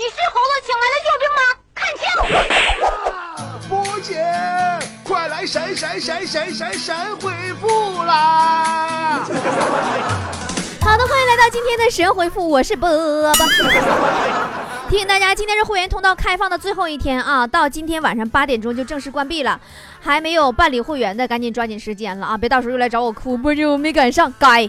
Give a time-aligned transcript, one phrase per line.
[0.00, 1.44] 你是猴子请来的救兵吗？
[1.76, 2.08] 看清！
[3.68, 4.16] 波姐，
[5.04, 7.30] 快来闪闪闪闪闪闪回
[7.60, 9.20] 复啦！
[10.80, 13.46] 好的，欢迎来到今天的神回复，我是波波。
[14.88, 19.60] 提醒大家，今天是会员通道开放的最后一天啊，到今天晚上八点钟就正式关闭了。
[20.00, 22.38] 还没有办理会员的，赶紧抓紧时间了啊！
[22.38, 24.66] 别到时候又来找我哭，波姐我没赶上，该。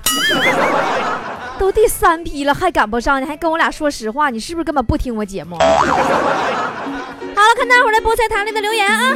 [1.62, 5.55] 都第三批了，还赶不上，你还跟我俩说实话，你是不是根本不听我节目？
[5.62, 9.16] 好了，看大伙儿的菠菜坛里的留言啊。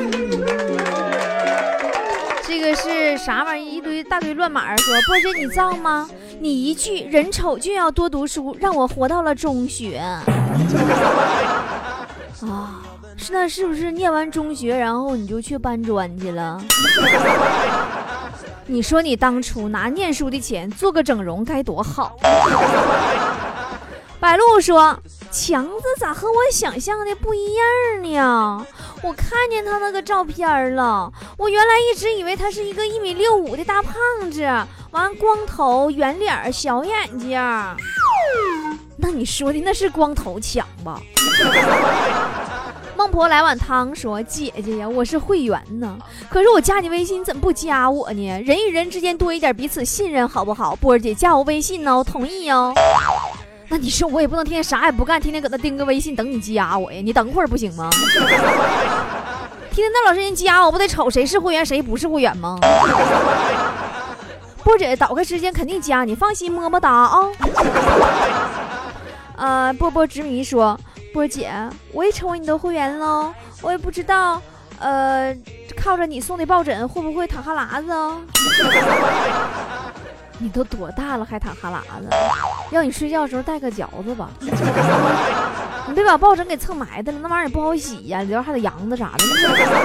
[2.44, 3.78] 这个是啥玩意？
[3.78, 6.08] 一堆大堆乱码说，波姐你造吗？
[6.40, 9.98] 你一句人丑就要多读书，让我活到了中学。
[12.42, 12.84] 啊，
[13.18, 16.62] 是那是不是念完中学，然后你就去搬砖去了？
[18.68, 22.18] 你说你当初拿念书的钱做个整容该多好！
[24.20, 27.64] 白露说：“强子咋和我想象的不一样
[28.04, 28.66] 呢？
[29.04, 33.94] 我看见他那个照片了，我原来一直以为他是一个一米六五的大胖
[34.32, 34.42] 子，
[34.90, 37.40] 完光头、圆脸、小眼睛。
[38.98, 41.00] 那你说的那是光头强吧？”
[43.16, 45.98] 孟婆来碗汤，说：“姐姐呀，我是会员呢，
[46.30, 48.42] 可是我加你微信，你怎么不加我呢？
[48.46, 50.76] 人与人之间多一点彼此信任，好不好？
[50.76, 52.74] 波儿姐加我微信呢，我同意哦。
[53.70, 57.00] 那你说我也不能天天啥也不干，天天搁那盯个微信等你加我呀？
[57.02, 57.90] 你等会儿不行吗？
[59.72, 62.60] 天天那老师人加我不得瞅谁是会员谁不是会员吗？
[64.62, 67.20] 波儿姐倒开时间肯定加你，放心，么么哒啊。
[69.38, 70.78] 呃，波波执迷说。”
[71.16, 71.50] 波姐，
[71.94, 74.42] 我也成为你的会员喽，我也不知道，
[74.80, 75.34] 呃，
[75.78, 78.20] 靠着你送的抱枕会不会淌哈喇子哦？
[80.38, 82.10] 你都多大了还淌哈喇子？
[82.72, 84.30] 要你睡觉的时候带个嚼子吧，
[85.88, 89.24] 你别把抱枕给蹭埋汰了，那玩意儿也不好洗呀，里边还得羊子啥的。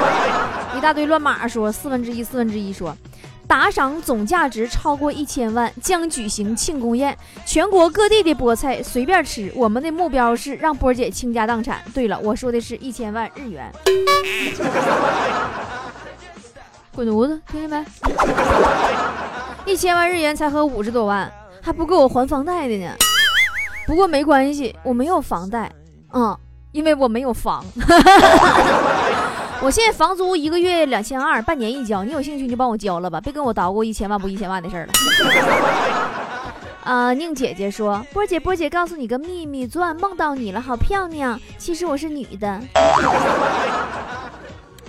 [0.76, 2.92] 一大堆乱码说四分之一，四分之一说。
[3.50, 9.52] 打赏总价值超过一千万，将举行庆功宴，全国各地的菠菜随便吃。
[9.56, 11.82] 我们的目标是让波姐倾家荡产。
[11.92, 13.68] 对了，我说的是一千万日元。
[16.94, 17.84] 滚犊子，听见没？
[19.66, 21.28] 一千万日元才合五十多万，
[21.60, 22.94] 还不够我还房贷的呢。
[23.84, 25.68] 不过没关系，我没有房贷，
[26.12, 26.38] 嗯，
[26.70, 27.64] 因为我没有房。
[29.62, 32.02] 我现在房租一个月两千二，半年一交。
[32.02, 34.92] 你有兴趣你就帮我交了吧，别跟我捣鼓一千万不一千万的事儿了。
[36.82, 41.38] 啊， 宁姐姐说，波姐波姐告诉你个秘密，昨晚梦到你了，好漂亮。
[41.58, 42.58] 其实我是女的。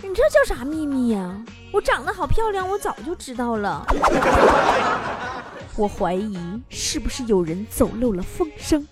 [0.01, 1.35] 你这叫啥秘密呀？
[1.73, 3.85] 我长得好漂亮，我早就知道了。
[5.75, 6.39] 我怀疑
[6.69, 8.88] 是不是有人走漏了风声。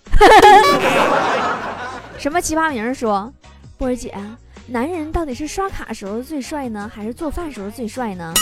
[2.18, 3.32] 什么奇葩名说，
[3.78, 4.14] 波儿姐。
[4.72, 8.32] 男人到底是刷卡时候最帅呢，还是做饭时候最帅呢？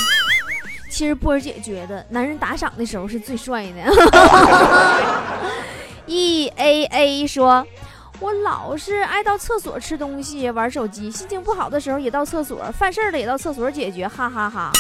[0.91, 3.81] 其实波儿姐觉得男人打赏的时候是最帅的。
[6.05, 7.67] E A A 说
[8.21, 14.71] ：“我老是爱到厕所吃东西、玩手机，心情不好的时候也到厕所，犯事儿了也到厕所解决，哈哈哈。”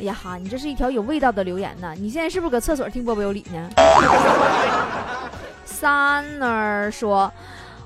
[0.00, 1.94] 哎呀哈，你这是一条有味道的留言呢。
[1.96, 3.70] 你现在是不是搁厕所听波波有理呢？
[5.64, 7.32] Sunner 说。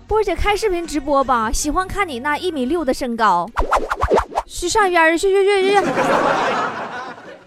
[0.09, 3.47] 波姐开视频直播吧，喜欢看你那一米六的身高。
[4.47, 5.83] 去上一边去去去去去，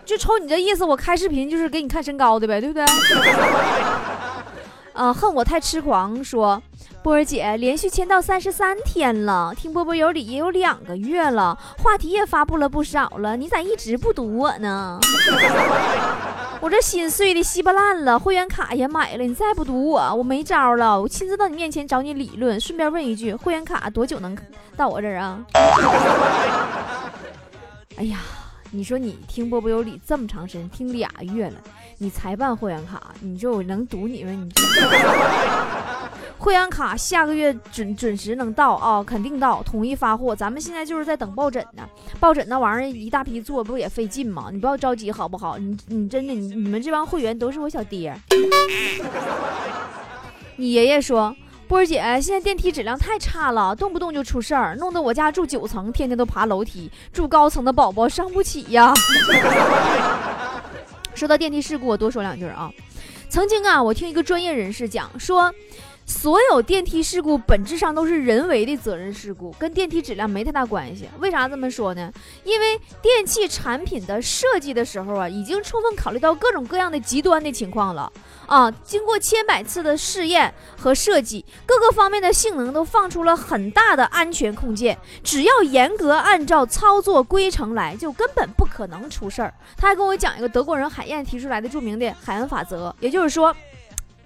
[0.06, 2.86] 就瞅你这意思，我开视频就是给你看身高的呗，对不对？
[4.94, 6.62] 啊，恨我太痴狂，说
[7.02, 15.00] 波儿姐连续签到三十三天了，听波波有理也有两个月了，话题也发布了不少了，你咋一直不读我呢？
[16.62, 21.02] 我这心碎的稀巴烂了，会员卡也买了，你再不堵我，我没招了。
[21.02, 24.38] 我亲自到你面前找你理论，顺便问一句，会员卡多久能
[24.78, 25.44] 到我这儿啊？
[27.98, 28.20] 哎呀，
[28.70, 31.56] 你说你听波波有理这么长时间，听俩月了，
[31.98, 34.30] 你才办会员卡，你说我能堵你吗？
[34.32, 34.48] 你？
[36.42, 40.36] 会员卡下个月准准时能到啊，肯定到，统一发货。
[40.36, 41.88] 咱们现在就是在等抱枕呢，
[42.20, 44.48] 抱枕那玩意儿一大批做，不也费劲吗？
[44.52, 45.60] 你不要着急，好不好？
[45.60, 48.20] 你你真的，你你们这帮会员都是我小爹。
[50.58, 51.36] 你爷爷说，
[51.68, 58.92] 波儿姐，现在电梯质量太差了，动不动就出事儿，弄得我家住九层，天天都爬楼梯，住高层的宝宝伤不起呀。
[61.14, 62.72] 说到电梯事故，我多说两句啊。
[63.30, 65.54] 曾经啊，我听一个专业人士讲说。
[66.06, 71.08] 所有电梯事故本质上都是人为的责任事故，跟电梯质量没太大关系。
[71.20, 72.12] 为啥这么说呢？
[72.44, 78.12] 因为电器产品的设计的时候啊，已经充分考虑到各种各样的极端的情况了
[78.46, 78.70] 啊。
[78.84, 84.98] 经过千百次的试验和设计，各个方面的性能都放出了很大的安全空间。
[85.24, 89.54] 只要严格按照操作规程来，就根本不可能出事儿。
[89.78, 93.56] 他还跟我讲一个德国人海燕提出来的著名的海恩法则，也就是说。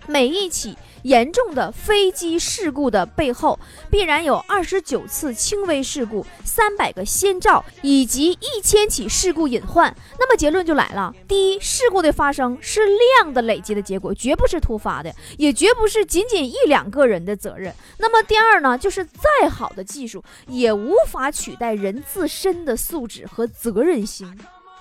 [0.08, 3.60] 每一起严重的飞机事故的背后，
[3.92, 9.96] 必然有二十九次轻微事故、三百个先兆以及一千起事故隐患。
[10.20, 17.74] 那么结论就来了：第一，事故的发生是量的累积的结果，绝不是突发的，也绝不是仅仅一两个人的责任。
[17.98, 24.28] 那么第二呢，就是再好的技术也无法取代人自身的素质和责任心。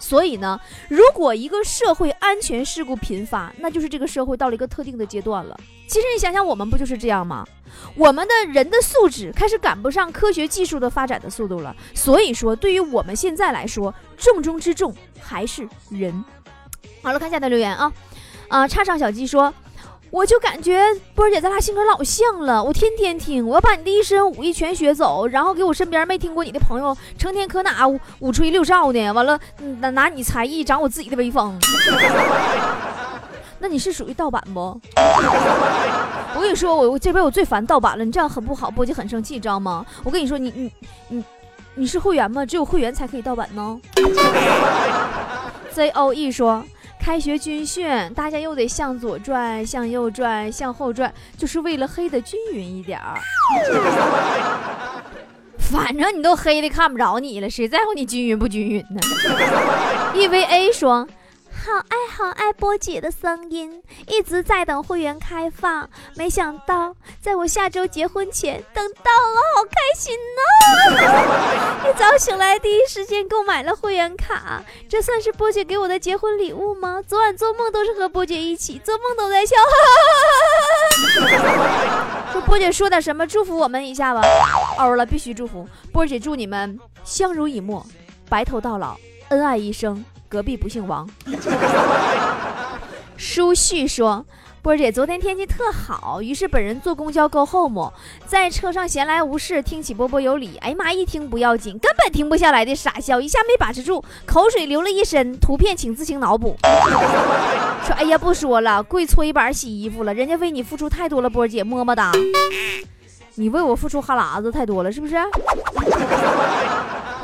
[0.04, 0.60] 所以呢，
[0.90, 5.58] 如果一个社会安全事故频发，那就是这个社会到了一个特定的阶段了。
[5.88, 7.42] 其实你想想，我们不就是这样吗？
[7.96, 11.74] 我们的人的素质开始赶不上科学技术的发展的速度了。
[11.94, 16.22] 所以说，对于我们现在来说，重中之重还是人。
[17.02, 17.90] 好了，看下的留言啊，
[18.48, 19.52] 啊，叉上小鸡说。
[20.14, 20.80] 我就感觉
[21.12, 27.84] 波儿姐咱俩性格老像了，我天天听，我要把你的一身武艺全学走，然后给我身边没听过你的朋友成天可哪
[28.20, 29.36] 五吹六哨的，完了
[29.80, 31.58] 拿拿你才艺长我自己的威风。
[33.58, 34.80] 那你是属于盗版不？
[36.36, 39.84] 我跟你说，我我这边我最烦盗版了，你这样很不好，波姐很生气，知道吗？
[40.04, 40.72] 我跟你说，你你
[41.08, 41.24] 你
[41.74, 42.46] 你是会员吗？
[42.46, 43.80] 只有会员才可以盗版呢。
[45.74, 46.64] Z O E 说。
[47.04, 53.20] 开学军训，大家又得向左转、向右转、向后转，就是为了黑的均匀一点儿。
[55.58, 58.98] 反正你都黑的看不着你了，谁在乎你均匀不均匀呢
[60.14, 61.06] ？EVA 说。
[61.64, 71.88] 好爱好爱波姐的声音，一直在等会员开放，没想到在我下周结婚前等到了，好开心呢！
[71.88, 77.00] 一早醒来，第一时间购买了会员卡，这算是波姐给我的结婚礼物吗？
[77.08, 79.56] 昨晚做梦都是和波姐一起，做梦都在笑。
[82.30, 84.20] 说波姐说点什么，祝福我们一下吧。
[84.76, 87.86] 欧了，必须祝福波姐，祝你们相濡以沫，
[88.28, 88.98] 白头到老，
[89.30, 90.04] 恩爱一生。
[90.34, 91.08] 隔壁不姓王。
[93.16, 94.26] 舒旭说
[94.62, 97.92] ：“波儿姐，昨天天气特好，于是本人坐公交 go home，
[98.26, 100.56] 在车上闲来无事，听起波波有理。
[100.56, 105.38] 哎呀妈，一听不要紧，根本停不下来的傻笑，一下没把持住，口水流了一身。
[105.38, 106.56] 图片请自行脑补。
[107.86, 112.10] 说，哎呀，不说了，跪搓衣板洗衣服了，人家为你付出太多了，波儿姐么么哒。
[113.36, 115.14] 你为我付出哈喇子太多了，是不是？”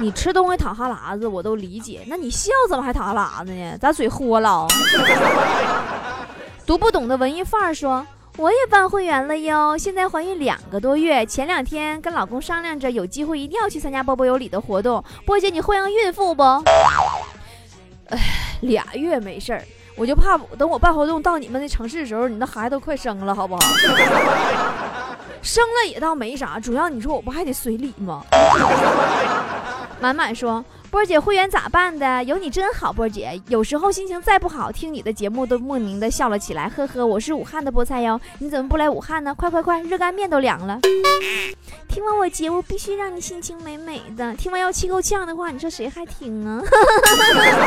[0.01, 2.01] 你吃东西淌哈喇子，我都理解。
[2.07, 3.77] 那你笑怎么还淌哈喇子呢？
[3.79, 4.67] 咋嘴豁了？
[6.65, 8.07] 读不懂的文艺范儿说，
[8.39, 11.27] 我也办会员了哟，现在怀孕两个多月。
[11.27, 15.05] 前两天跟老公商量着，有机会一定要去参加波波有礼的活动。
[15.27, 16.43] 波姐，你会让孕妇不？
[18.09, 18.19] 哎，
[18.63, 19.63] 俩月没事儿，
[19.97, 23.61] 我就怕等我办活动到你们那城市的时候，你那孩子都快生了，好不好？
[25.43, 28.25] 生了也倒没啥，主要你说我不还得随礼吗？
[30.01, 32.25] 满满说：“波姐会员咋办的？
[32.25, 33.41] 有你真好，波姐。
[33.47, 36.69] 有时候心情再不好，听你的节目都莫名的笑了起来。
[36.69, 39.33] 呵呵，我是武汉的菠菜哟，你怎么不来武汉呢？
[39.33, 40.81] 快快快，热干面都凉了。
[41.89, 44.35] 听完我节目，必须让你心情美美的。
[44.35, 46.61] 听完要气够呛的话，你说谁还听啊？”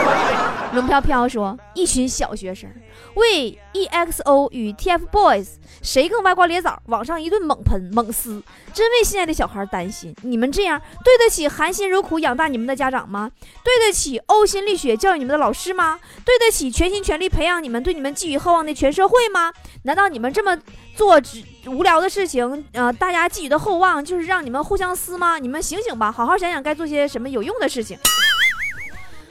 [0.74, 2.70] 龙飘飘说：“一群小学生
[3.16, 5.48] 为 EXO 与 TFBOYS
[5.82, 8.42] 谁更歪瓜裂枣，网上一顿猛喷猛撕，
[8.74, 10.14] 真为现在的小孩担心。
[10.24, 13.13] 你们这样对得起含辛茹苦？”养大你们的家长吗？
[13.14, 13.30] 吗
[13.64, 16.00] 对得起呕心沥血教育你们的老师吗？
[16.26, 19.54] 对得起全心全力培养你们、对你们寄予厚望的全社会吗？
[19.84, 20.58] 难道你们这么
[20.96, 21.22] 做
[21.68, 25.38] 无聊的事情，呃，大家寄予的厚望就是让你们互相撕吗？
[25.38, 27.98] 你们醒醒吧，好好想想该做些什么有用的事情。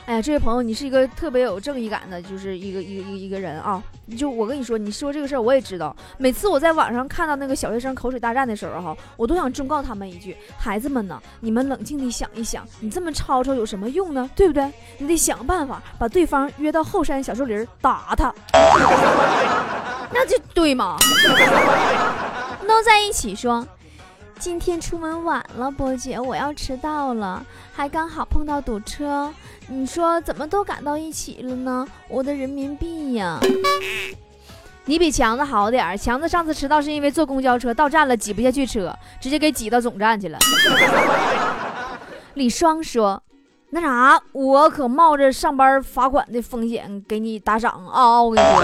[0.04, 3.80] 哎呀，这位朋友，你是一个特别有正义感的，就是一个一个一一个人啊！
[4.18, 5.94] 就我跟你说，你说这个事儿我也知道。
[6.18, 14.28] 每次我在网上看到那个小学生口水大战的时候，哈，我都想忠告他们一句：孩子们呢，你们冷静地想一想，你这么吵吵有什么用呢？
[14.35, 14.68] 对不对？
[14.99, 18.35] 你得想办法把对方约到后山小树林打他，
[20.12, 20.97] 那就对嘛？
[22.66, 23.64] 都在一起说。
[24.42, 29.32] 今天出门晚了，波姐，我要迟到了，还刚好碰到堵车。
[29.68, 31.87] 你说怎么都赶到一起了呢？
[32.08, 33.38] 我的人民币呀！
[34.84, 40.37] 你比强子好点儿，强子上次迟到是因为坐公交车到站了挤不下去车，直接给挤到总站去了。
[42.34, 43.22] 李双说
[43.70, 48.20] ：“那啥，我可冒着上班罚款的风险给你打赏啊！
[48.20, 48.56] 我跟你说，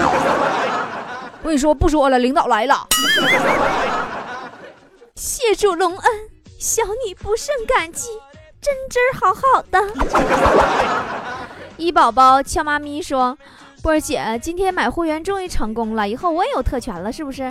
[1.41, 2.85] 我跟你说不说了，领导来了。”
[5.19, 6.11] 谢主隆恩，
[6.57, 8.07] 小女不胜感激，
[8.61, 9.77] 真真好好的。
[11.75, 13.37] 一宝宝俏妈咪说
[13.83, 17.45] ：“波儿姐，今天买会员终于成功了，以后我也有特权了，是不是？”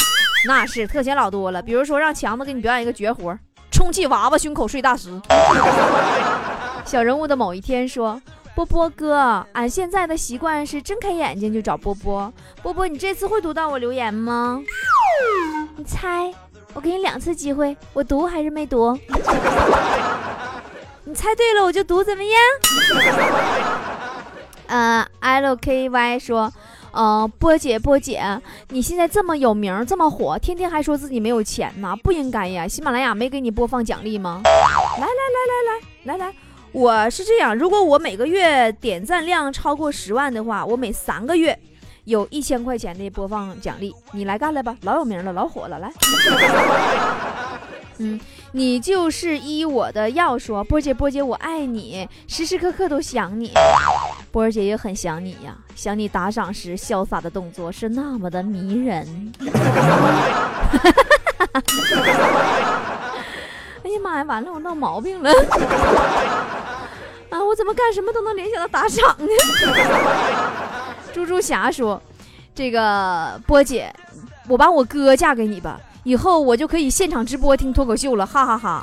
[0.49, 3.39] 那是特权老多了，比如说让强子给你表演一个绝活，
[3.71, 5.21] 充气娃娃胸口碎大石。
[6.87, 8.19] 小人物的某一天说。
[8.55, 12.33] 波波哥，俺现在的习惯是睁开眼睛就找波波。
[12.61, 14.61] 波波，你这次会读到我留言吗？
[15.77, 16.35] 你猜，
[16.78, 18.97] 我给你两次机会，我读还是没读？
[21.02, 22.40] 你猜对了我就读，怎么样？
[24.68, 26.52] 呃，LKY 说，
[26.92, 28.23] 呃，波姐波姐，
[28.68, 32.68] 你现在这么有名，这么火，天天还说自己没有钱呢，不应该呀！
[32.68, 34.42] 喜马拉雅没给你播放奖励吗？
[34.44, 34.50] 来
[35.00, 36.32] 来来来来来来。
[36.70, 41.58] 我是这样，如果我每个月点赞量超过十万的话，我每三个月
[42.09, 45.93] 有一千块钱的播放奖励，你来干来吧，老有名了，老火了，来。
[48.00, 48.19] 嗯，
[48.53, 53.53] 你就是依我的要说，波姐波姐我爱你，时时刻刻都想你，
[54.33, 59.33] 波儿姐也很想你呀，想你打赏时潇洒的动作是那么的迷人。
[63.85, 65.31] 哎呀妈呀，完了，我闹毛病了。
[67.29, 69.27] 啊，我怎么干什么都能联想到打赏呢？
[71.73, 72.02] 说
[72.54, 73.95] ：“这个波姐，
[74.49, 78.80] 我把我哥嫁给你吧，以后我就可以现场直播听脱口秀了，哈哈哈。”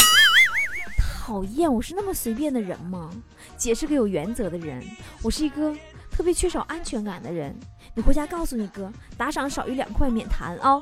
[1.26, 3.10] 讨厌，我是那么随便的人吗？
[3.58, 4.84] 姐是个有原则的人，
[5.24, 5.74] 我是一个
[6.12, 7.56] 特别缺少安全感的人。
[7.96, 10.82] 你回家告诉你哥，打赏少于两块免谈啊。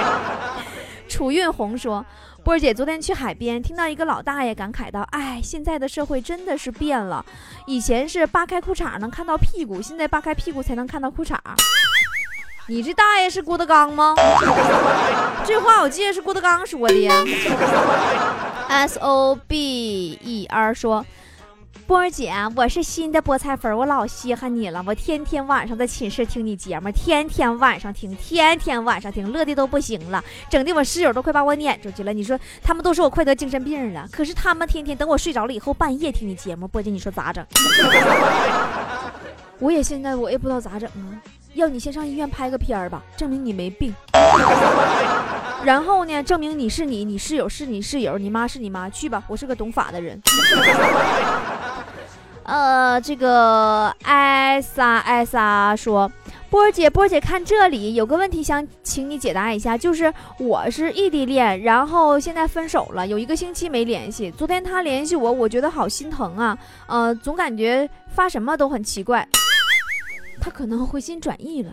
[1.08, 2.04] 楚运红说。
[2.44, 7.24] 波儿姐昨天去海边，听到一个老大爷感慨道：“哎，现在的社会真的是变了，
[7.66, 11.38] 以前是扒开裤衩能看到屁股，现在扒开屁股才能看到裤衩。”
[12.68, 14.14] 你这大爷是郭德纲吗？
[15.46, 16.94] 这话我记得是郭德纲说的。
[18.68, 21.04] S O B E R 说。
[21.86, 24.82] 波儿姐，我是新的菠菜粉，我老稀罕你了。
[24.86, 32.10] 我天天晚上在寝室听你节目，天天晚上听，天天晚上听，乐的都不行了，整的我室友都快把我撵出去了。
[32.10, 36.66] 你说他们都说我快得精神病了，可是他们天天等我睡着了以后，半夜听你节目。
[36.66, 37.44] 波姐，你说咋整？
[39.60, 41.20] 我也现在我也不知道咋整啊。
[41.52, 43.94] 要你先上医院拍个片儿吧，证明你没病。
[45.62, 48.88] 然后呢，证明你是你，你室友是你室友，你妈是你妈。
[48.88, 50.20] 去吧，我是个懂法的人。
[52.44, 56.10] 呃，这个艾莎艾莎说，
[56.50, 64.30] 波儿姐波儿姐，看这里有个问题想请你解答一下，就是我是异地恋，然后现在分手了，有一个星期没联系。
[64.30, 69.26] 昨天他联系我，我觉得好心疼啊，呃，总感觉发什么都很奇怪。
[70.38, 71.72] 他可能回心转意了。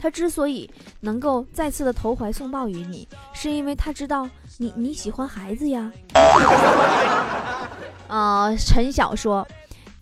[0.00, 0.68] 他之所以
[1.00, 4.26] 能够再次的投怀送抱于你，是因为他知道
[4.56, 5.92] 你你喜欢孩子呀。
[8.08, 9.46] 呃，陈晓说。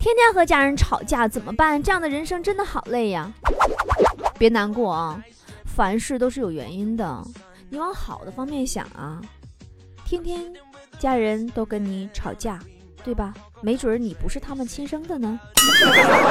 [0.03, 1.81] 天天和家人吵架怎么办？
[1.81, 3.31] 这样的人生真的好累呀！
[4.37, 5.23] 别难过啊，
[5.63, 7.23] 凡事都是有原因的。
[7.69, 9.21] 你往好的方面想啊，
[10.03, 10.51] 天天
[10.99, 12.59] 家人都跟你吵架，
[13.01, 13.33] 对吧？
[13.61, 15.39] 没准你不是他们亲生的呢。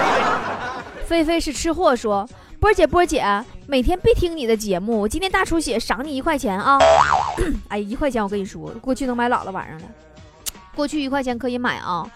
[1.09, 2.29] 菲菲是吃货，说
[2.61, 3.25] 波姐波姐，
[3.67, 6.79] 每天必听你的节目，我今天大出血赏你一块钱啊！
[7.69, 9.85] 哎，一块钱我跟你说，过去能买老了玩意儿了。
[10.75, 12.07] 过去一块钱可以买啊。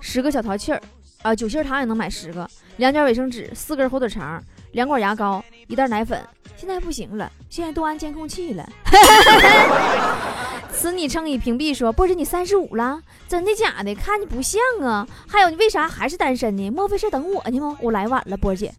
[0.00, 0.80] 十个小淘气儿，
[1.22, 4.42] 啊，酒心糖也能买十个，两卷卫生纸，四根火腿肠，
[4.72, 6.20] 两管牙膏，一袋奶粉。
[6.56, 8.68] 现在不行了，现在都安监控器了。
[10.72, 11.74] 此昵称已屏蔽。
[11.74, 13.94] 说波姐，你三十五了，真的假的？
[13.94, 15.06] 看你不像啊。
[15.26, 16.70] 还有你为啥还是单身呢？
[16.70, 17.76] 莫非是等我呢吗？
[17.80, 18.72] 我来晚了，波姐。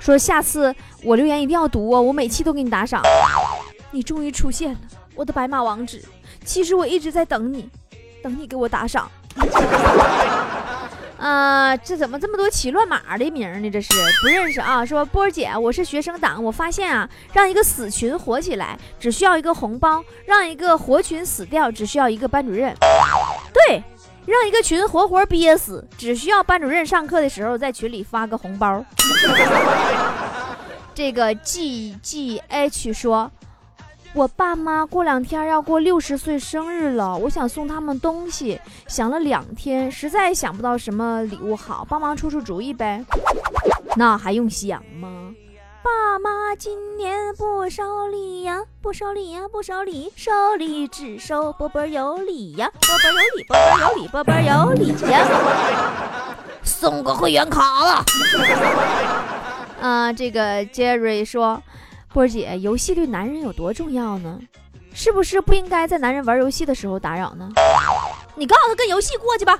[0.00, 3.02] 说下次我留言一定要读哦，我每期都给你打赏。
[3.90, 4.78] 你终于出现了，
[5.14, 6.02] 我的白马王子。
[6.44, 7.70] 其实我一直在等你，
[8.22, 9.08] 等你给我打赏。
[11.18, 13.70] 啊， 这怎么这么多起乱码的名呢？
[13.70, 13.88] 这是
[14.20, 14.84] 不认识啊！
[14.84, 22.74] 说波儿姐，我是学生党，我发现啊，让一个死群活起来只需要一个红包，让一个活群死掉只需要一个班主任。
[23.52, 23.82] 对，
[24.26, 28.84] 让一个群活活憋死只需要班主任上课的时候在群里发个红包。
[30.94, 33.30] 这个 G G H 说。
[34.14, 43.04] 我爸妈过两天要过六十岁生日了，我想送他们东西，想了两天，实在想不到什么礼物好，帮忙出出主意呗。
[43.96, 45.34] 那还用想吗？
[45.82, 55.26] 爸妈今年不收礼呀，不收礼呀，不收礼，收礼只收波波有礼呀，波波有礼，波波有礼，波波有礼呀。
[56.62, 58.04] 送个会员卡了。
[59.80, 61.60] 啊，这个 Jerry 说。
[62.14, 64.38] 波儿姐，游戏对男人有多重要呢？
[64.94, 67.50] 是不是不应该在男人玩游戏的时候打扰呢？
[68.36, 69.58] 你告诉他跟游戏过去吧。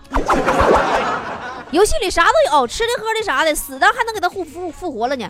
[1.73, 5.27] 游戏里啥都有，吃的喝的啥的，死的还能给他复复复活了呢。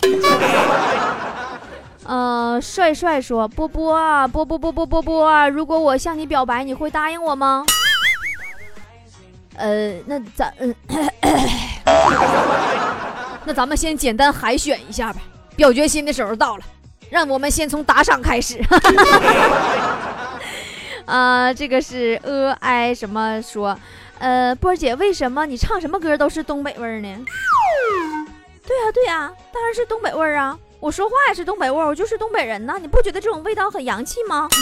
[2.05, 7.65] 呃，帅帅说：“波波啊，波波波波波波啊，如果我向你表白，你会答应我吗？”
[9.57, 10.75] 呃，那咱嗯，
[13.47, 15.23] 那咱们先简单海选一下吧。
[15.57, 16.63] 表决心的时候到了，
[17.11, 18.61] 让我们先从打赏开始。
[21.07, 23.79] 啊， 这个是呃哎什么说，
[24.19, 27.09] 呃，波儿姐，为什么你唱什么歌都是东北味儿呢？
[28.67, 30.59] 对呀对呀，当然是东北味儿啊。
[30.81, 34.47] 我说话也是东北味儿，我就是东北人呐，你不觉得这种味道很洋气吗？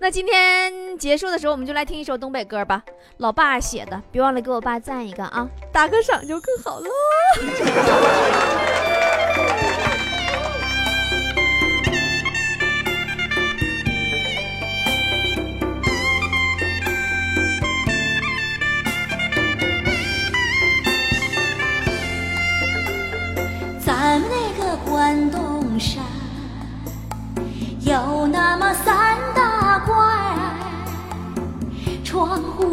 [0.00, 2.82] 那今天结束的时候，我们就来听一首东北歌吧，
[3.18, 6.88] 老爸写的，别忘了给我爸赞一个啊，打个赏就更好了。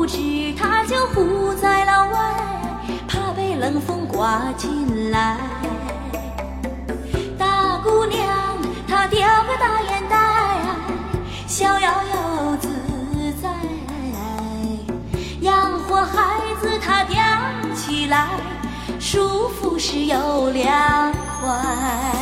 [0.06, 2.20] 窗户纸它就糊在了外，
[3.08, 5.38] 怕被冷风刮进来。
[7.38, 8.22] 大姑娘
[8.88, 10.18] 她叼个大烟袋，
[11.48, 12.70] 逍遥又自
[13.42, 13.50] 在，
[15.42, 17.16] 养活孩子她叼
[17.74, 18.28] 起来。
[19.00, 22.15] 舒服时又凉快。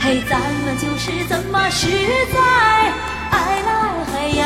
[0.00, 1.88] 嘿，咱们就是这么实
[2.32, 2.38] 在，
[3.30, 3.70] 爱来
[4.12, 4.42] 嘿哟。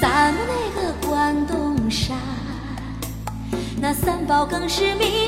[0.00, 2.16] 咱们那个关东山，
[3.78, 5.23] 那三宝更是名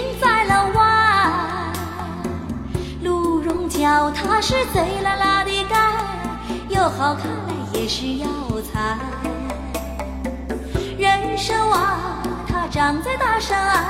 [3.78, 5.76] 脚踏是贼拉拉的盖，
[6.70, 7.26] 又好看
[7.74, 8.26] 也是药
[8.72, 8.96] 材。
[10.96, 13.84] 人参啊，它长在大山啊，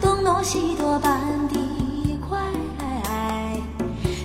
[0.00, 2.36] 东挪西躲搬的快。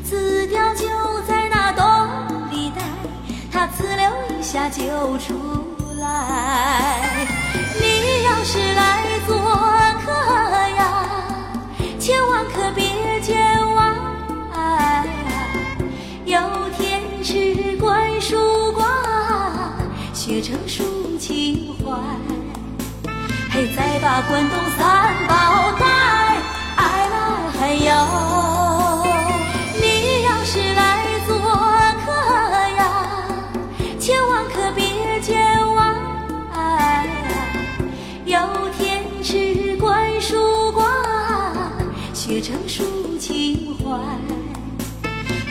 [0.03, 0.87] 紫貂就
[1.27, 1.85] 在那洞
[2.49, 2.81] 里待，
[3.51, 4.81] 它呲溜一下就
[5.19, 5.35] 出
[5.99, 7.03] 来。
[7.79, 9.37] 你要是来做
[20.41, 20.83] 成抒
[21.19, 21.95] 情怀。
[23.51, 25.85] 嘿，再把关东三宝带，
[26.77, 27.15] 爱来
[27.59, 27.89] 嘿哟。
[29.79, 32.11] 你要是来做客
[32.75, 32.81] 呀，
[33.99, 35.39] 千万可别见
[35.75, 35.79] 外。
[38.25, 38.39] 有
[38.77, 40.83] 天吃灌输瓜，
[42.13, 42.83] 学成抒
[43.19, 43.99] 情怀。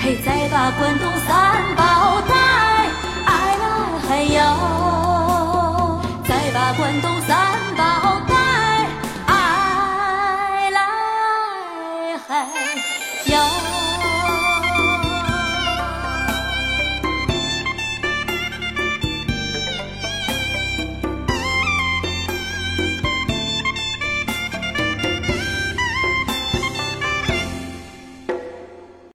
[0.02, 1.84] 嘿，再把关东三宝